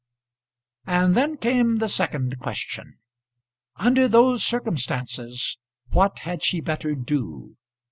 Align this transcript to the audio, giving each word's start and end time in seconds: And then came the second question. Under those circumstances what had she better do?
And 0.87 1.13
then 1.13 1.37
came 1.37 1.75
the 1.75 1.87
second 1.87 2.39
question. 2.39 2.97
Under 3.75 4.07
those 4.07 4.43
circumstances 4.43 5.59
what 5.91 6.17
had 6.25 6.41
she 6.41 6.59
better 6.59 6.95
do? 6.95 7.55